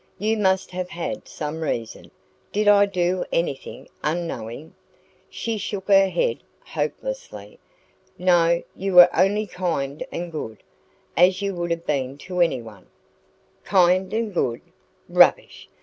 You 0.17 0.35
must 0.35 0.71
have 0.71 0.89
had 0.89 1.27
some 1.27 1.61
reason. 1.61 2.09
DID 2.53 2.67
I 2.67 2.87
do 2.87 3.23
anything, 3.31 3.87
unknowing" 4.03 4.73
She 5.39 5.59
shook 5.59 5.89
her 5.89 6.09
head 6.09 6.41
hopelessly. 6.65 7.59
"No. 8.17 8.63
You 8.75 8.93
were 8.95 9.15
only 9.15 9.45
kind 9.45 10.03
and 10.11 10.31
good, 10.31 10.63
as 11.15 11.43
you 11.43 11.53
would 11.53 11.69
have 11.69 11.85
been 11.85 12.17
to 12.17 12.39
anyone." 12.41 12.87
"Kind 13.63 14.11
and 14.11 14.33
good? 14.33 14.61
Rubbish! 15.07 15.69